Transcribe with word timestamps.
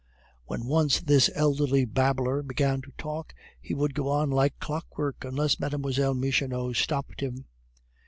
When 0.47 0.65
once 0.65 0.99
this 0.99 1.29
elderly 1.35 1.85
babbler 1.85 2.41
began 2.41 2.81
to 2.81 2.91
talk, 2.97 3.35
he 3.61 3.75
would 3.75 3.93
go 3.93 4.07
on 4.09 4.31
like 4.31 4.57
clockwork 4.57 5.23
unless 5.23 5.59
Mlle. 5.59 6.15
Michonneau 6.15 6.73
stopped 6.73 7.21
him. 7.21 7.45